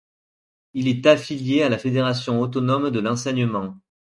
[0.73, 3.77] Il est affilié à la Fédération autonome de l'enseignement.